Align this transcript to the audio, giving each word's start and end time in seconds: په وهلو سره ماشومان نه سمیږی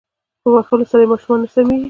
په 0.43 0.49
وهلو 0.53 0.85
سره 0.91 1.09
ماشومان 1.11 1.39
نه 1.43 1.49
سمیږی 1.53 1.79